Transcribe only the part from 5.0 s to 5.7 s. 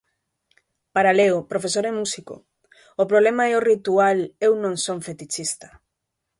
fetichista".